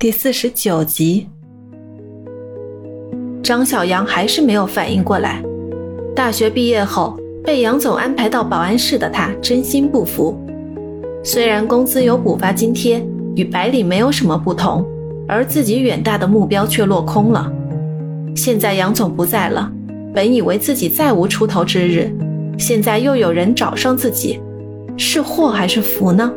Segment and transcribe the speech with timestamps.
[0.00, 1.28] 第四十九集，
[3.42, 5.42] 张小杨还是没有反应过来。
[6.14, 10.38] 大学毕业后被杨总安排到保安室的他，真心不服。
[11.24, 14.86] 虽然工资有补发津贴，与白领没有什么不同，
[15.26, 17.52] 而自己远大的目标却落空了。
[18.36, 19.68] 现在杨总不在了，
[20.14, 22.08] 本以为自己再无出头之日，
[22.56, 24.38] 现在又有人找上自己，
[24.96, 26.32] 是祸还是福呢？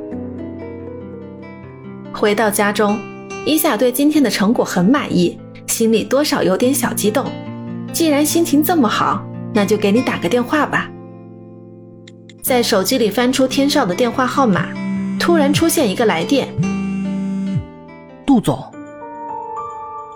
[2.11, 2.97] 回到家中，
[3.43, 7.25] 伊夏对今天的成果很满意，心里多少有点小激动。
[7.91, 10.87] 既然心情这么好，那就给你打个电话吧。
[12.43, 14.67] 在手机里翻出天少的电话号码，
[15.19, 16.47] 突然出现一个来电。
[18.27, 18.63] 杜总，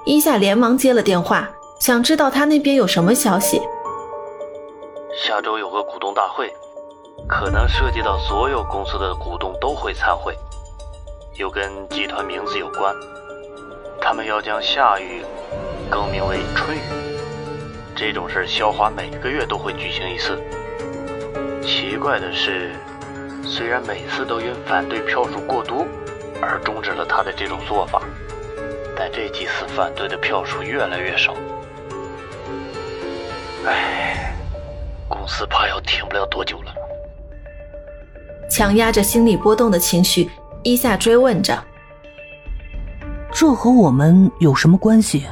[0.05, 1.49] 伊夏连忙接了电话，
[1.79, 3.59] 想知道他那边有什么消息。
[5.25, 6.53] 下周有个股东大会，
[7.27, 10.37] 可能涉及到所有公司的股东都会参会。
[11.37, 12.95] 又跟集团名字有关，
[13.99, 15.21] 他们要将夏雨
[15.89, 16.79] 更名为春雨。
[17.93, 20.41] 这种事，肖华每个月都会举行一次。
[21.61, 22.71] 奇怪的是，
[23.43, 25.85] 虽然每次都因反对票数过多
[26.41, 28.01] 而终止了他的这种做法，
[28.95, 31.35] 但这几次反对的票数越来越少。
[33.65, 34.33] 唉，
[35.09, 36.73] 公司怕要挺不了多久了。
[38.49, 40.29] 强压着心理波动的情绪。
[40.65, 41.63] 伊夏追问着
[43.31, 45.23] ：“这和我们有什么关系？”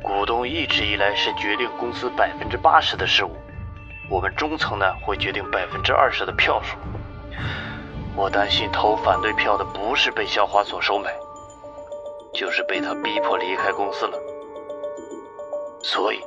[0.00, 3.32] 股东一直以来是决定公司百分之八十的事务，
[4.08, 6.76] 我们中层呢会决定百分之二十的票数。
[8.14, 11.10] 我担心投反对票的不是被肖华所收买，
[12.32, 14.16] 就是被他逼迫离开公司了。
[15.82, 16.20] 所以，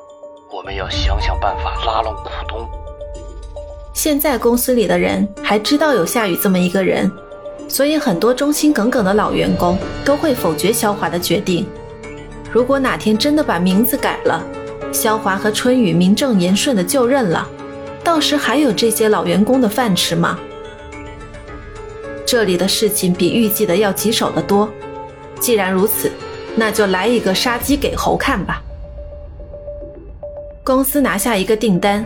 [0.52, 2.70] 我们要想想办法拉拢股东。
[3.94, 7.10] 现在公司里的人还知道有夏雨这么一个人。
[7.68, 11.66] 所以，很多忠心耿耿的老员工都会否决肖华的决定。
[12.52, 14.44] 如果哪天真的把名字改了，
[14.92, 17.48] 肖华和春雨名正言顺的就任了，
[18.04, 20.38] 到时还有这些老员工的饭吃吗？
[22.26, 24.70] 这里的事情比预计的要棘手得多。
[25.40, 26.12] 既然如此，
[26.56, 28.62] 那就来一个杀鸡给猴看吧。
[30.64, 32.06] 公司拿下一个订单，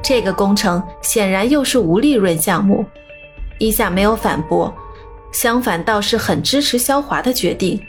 [0.00, 2.84] 这个工程显然又是无利润项目。
[3.58, 4.72] 伊夏没有反驳。
[5.32, 7.80] 相反，倒是很支持肖华的决定。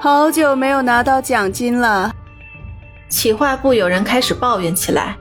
[0.00, 2.12] 好久没有拿到奖金了，
[3.08, 5.16] 企划部有人开始抱怨起来。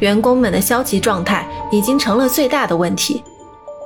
[0.00, 3.22] 员工们的消极状态已经成了最大的问题。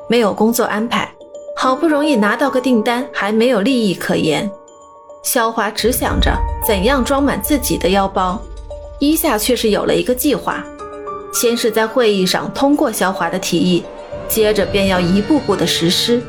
[0.09, 1.11] 没有工作安排，
[1.57, 4.51] 好不容易拿到个订单，还没有利益可言。
[5.23, 8.39] 肖华只想着怎样装满自己的腰包，
[8.99, 10.63] 伊夏却是有了一个计划。
[11.33, 13.83] 先是在会议上通过肖华的提议。
[14.29, 16.23] 接着便要一步步的实施。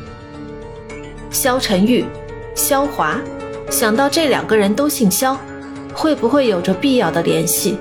[1.30, 2.04] 肖晨玉、
[2.54, 3.20] 肖华，
[3.70, 5.36] 想到这两个人都姓肖，
[5.92, 7.78] 会不会有着必要的联系？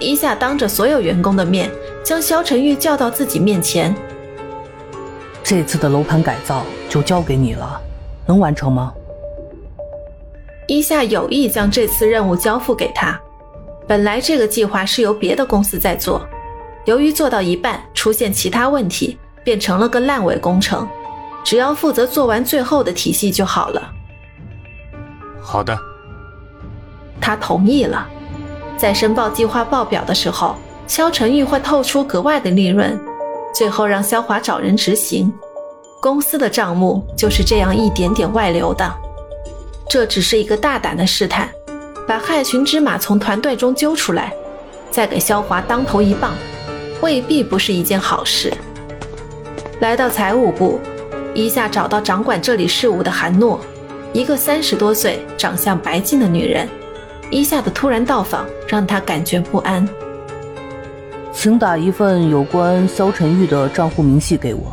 [0.00, 1.70] 一下当着所有员工的面，
[2.04, 3.94] 将肖晨玉叫到自己面前。
[5.42, 7.80] 这次的楼盘改造就交给你了，
[8.26, 8.92] 能完成吗？
[10.66, 13.18] 一下有意将这次任务交付给他。
[13.86, 16.26] 本来这个计划是由别的公司在做。
[16.84, 20.86] 由于做到一半出现其他问题，变成了个烂尾工程，
[21.42, 23.90] 只要负责做完最后的体系就好了。
[25.40, 25.78] 好的，
[27.20, 28.06] 他同意了。
[28.76, 30.56] 在申报计划报表的时候，
[30.86, 32.98] 肖成玉会透出格外的利润，
[33.54, 35.32] 最后让肖华找人执行。
[36.02, 38.92] 公司的账目就是这样一点点外流的。
[39.88, 41.48] 这只是一个大胆的试探，
[42.06, 44.34] 把害群之马从团队中揪出来，
[44.90, 46.32] 再给肖华当头一棒。
[47.04, 48.50] 未必不是一件好事。
[49.80, 50.80] 来到财务部，
[51.34, 53.60] 一下找到掌管这里事务的韩诺，
[54.14, 56.66] 一个三十多岁、长相白净的女人。
[57.30, 59.86] 一下的突然到访让他感觉不安。
[61.30, 64.72] 请打一份有关肖晨玉的账户明细给我。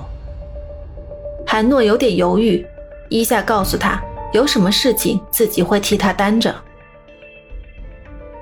[1.46, 2.66] 韩诺有点犹豫，
[3.10, 4.02] 一下告诉他
[4.32, 6.56] 有什么事情自己会替他担着。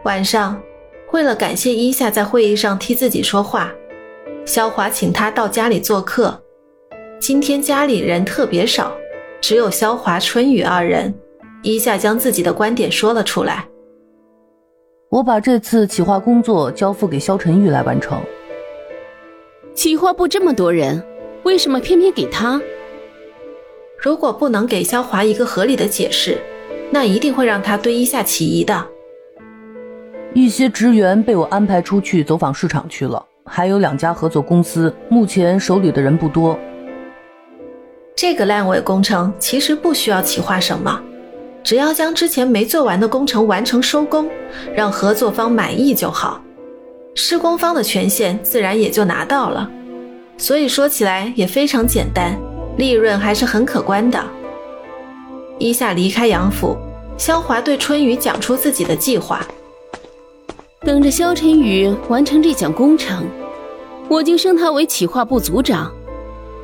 [0.04, 0.62] 晚上。
[1.12, 3.74] 为了感谢一下在会议上替自己说话，
[4.46, 6.42] 肖华请他到家里做客。
[7.20, 8.92] 今天家里人特别少，
[9.42, 11.14] 只有肖华、春雨二人。
[11.62, 13.68] 一下将自己的观点说了出来
[15.12, 18.22] ：“我把这次企划工作交付给肖晨玉来完成。
[19.74, 21.04] 企划部这么多人，
[21.44, 22.62] 为什么偏偏给他？
[23.98, 26.38] 如果不能给肖华一个合理的解释，
[26.90, 28.88] 那一定会让他对一下起疑的。”
[30.34, 36.58] 一些职员被我安排出去走访市场去了，还有两家合作公司，目前手里的人不多。
[38.16, 41.02] 这个烂尾工程其实不需要企划什么，
[41.64, 44.30] 只要将之前没做完的工程完成收工，
[44.76, 46.42] 让合作方满意就好，
[47.16, 49.70] 施工方的权限自然也就拿到了。
[50.38, 52.38] 所以说起来也非常简单，
[52.78, 54.24] 利润还是很可观的。
[55.58, 56.78] 伊夏离开杨府，
[57.18, 59.46] 萧华对春雨讲出自己的计划。
[60.82, 63.26] 等着萧晨宇完成这项工程，
[64.10, 65.94] 我就升他为企划部组长。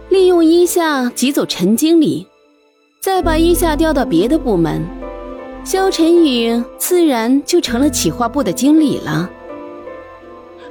[0.10, 2.28] 利用一下挤走陈经理，
[3.00, 4.86] 再把一下调到别的部门，
[5.64, 9.30] 肖晨宇自然就成了企划部的经理了。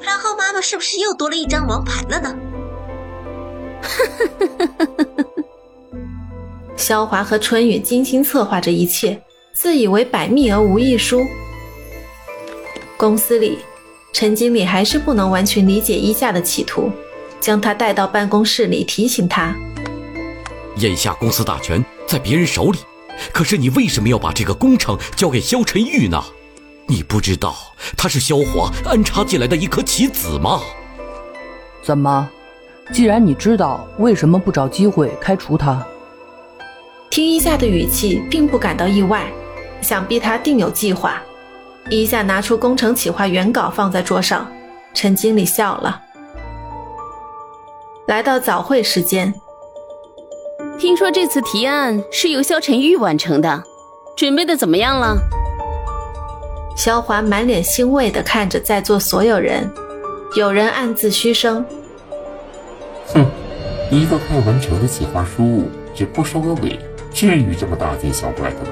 [0.01, 2.37] 然后妈妈是不是又多了一张王牌了呢？
[6.77, 9.23] 肖华和春雨精心策划着一切，
[9.53, 11.21] 自以为百密而无一疏。
[12.97, 13.59] 公司里，
[14.15, 16.91] 陈经理还是不能完全理解衣架的企图。
[17.41, 19.55] 将他带到办公室里，提醒他：
[20.77, 22.79] 眼下公司大权在别人手里，
[23.33, 26.23] 可是你为什么要把这个工程交给萧晨玉呢？
[26.87, 27.57] 你不知道
[27.97, 30.63] 他是萧华安插进来的一颗棋子吗？
[31.83, 32.31] 怎么？
[32.93, 35.85] 既然你知道，为什么不找机会开除他？
[37.11, 39.27] 听一下的语气，并不感到意外，
[39.83, 41.21] 想必他定有计划。
[41.91, 44.51] 一下拿出工程企划原稿放在桌上，
[44.95, 46.01] 陈经理笑了。
[48.07, 49.33] 来到早会时间，
[50.79, 53.63] 听说这次提案是由肖晨玉完成的，
[54.17, 55.17] 准备的怎么样了？
[56.75, 59.71] 肖华满脸欣慰地看着在座所有人，
[60.37, 61.65] 有人暗自嘘声
[63.13, 63.27] ：“哼，
[63.91, 66.79] 一个快完成的企划书也不收个尾，
[67.13, 68.71] 至于这么大惊小怪的吗？”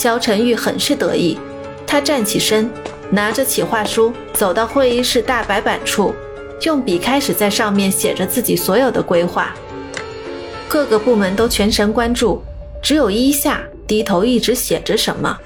[0.00, 1.38] 萧晨玉很是得意，
[1.86, 2.70] 他站起身，
[3.10, 6.14] 拿着企划书走到会议室大白板处。
[6.62, 9.54] 用笔开始在上面写着自己所有的规划，
[10.66, 12.42] 各个部门都全神贯注，
[12.82, 15.36] 只有一夏低头一直写着什么。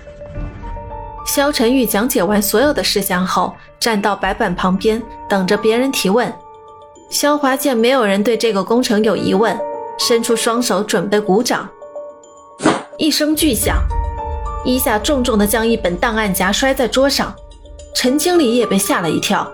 [1.26, 6.32] 萧晨玉讲解完所有的事项后，站到白板旁边等着别人提问。
[7.10, 9.58] 萧华见没有人对这个工程有疑问，
[9.98, 11.68] 伸出双手准备鼓掌。
[12.98, 13.82] 一声巨响，
[14.64, 17.34] 一夏重重地将一本档案夹摔在桌上，
[17.94, 19.46] 陈经理也被吓了一跳。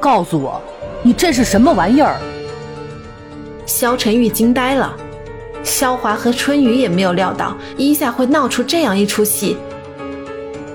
[0.00, 0.60] 告诉我，
[1.00, 2.16] 你这是什么玩意儿？
[3.66, 4.92] 萧晨玉惊呆了，
[5.62, 9.56] 萧华和春雨也没有料到伊夏会闹出这样一出戏。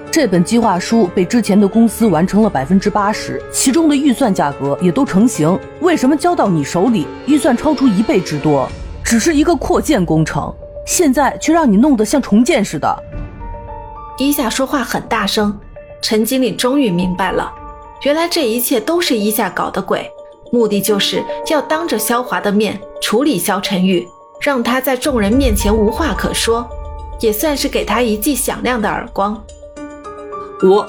[0.09, 8.69] 这本计划书被之前的公司完成了百分之八十，其中的预算价格也都成型，为什么交到你手里，预算超出一倍之多？
[9.03, 10.53] 只是一个扩建工程，
[10.85, 13.03] 现在却让你弄得像重建似的。
[14.17, 15.57] 伊夏说话很大声，
[16.01, 17.51] 陈经理终于明白了。
[18.03, 20.11] 原来这一切都是伊夏搞的鬼，
[20.51, 24.07] 目的就是要当着萧华的面处理萧晨玉，
[24.41, 26.69] 让他在众人面前无话可说，
[27.19, 29.41] 也算是给他一记响亮的耳光。
[30.61, 30.87] 我，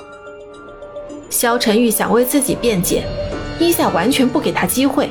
[1.30, 3.04] 萧晨玉想为自己辩解，
[3.58, 5.08] 伊夏完全不给他机会。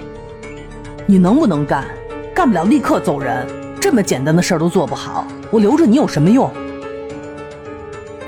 [1.06, 1.86] 你能不能干？
[2.36, 3.63] 干不了立刻走人。
[3.84, 6.50] 这么简单的事儿都做不好，我留着你有什么用？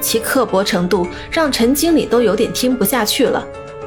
[0.02, 3.42] 其刻薄程度让陈经理都有点听不下去了。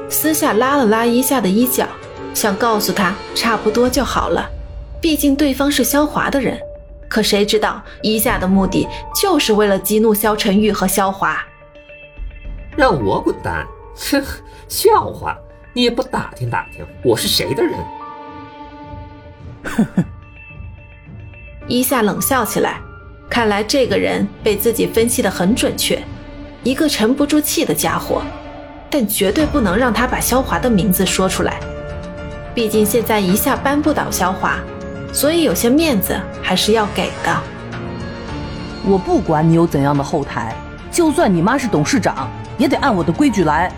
[0.08, 1.86] 私下拉了拉一下的衣角，
[2.32, 4.48] 想告诉他差不多就好了，
[4.98, 6.58] 毕竟对方是萧华的人。
[7.06, 11.38] 可谁知道一下的目的就是为了激怒萧晨玉和萧华，
[12.78, 13.66] 让我滚蛋！
[13.94, 14.24] 哼，
[14.68, 15.36] 笑话！
[15.74, 17.74] 你也不打听打听我是谁的人？
[19.64, 20.04] 呵呵，
[21.68, 22.80] 一下冷笑起来，
[23.28, 26.02] 看来这个人被自己分析的很准确，
[26.62, 28.22] 一个沉不住气的家伙。
[28.90, 31.60] 但绝对不能让他把萧华的名字说出来，
[32.54, 34.56] 毕竟现在一下扳不倒萧华，
[35.12, 37.36] 所以有些面子还是要给的。
[38.86, 40.56] 我不管你有怎样的后台，
[40.90, 43.70] 就算你妈是董事长，也得按我的规矩来。